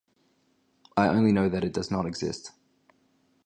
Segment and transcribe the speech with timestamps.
[0.97, 2.53] I only know that it does not exist.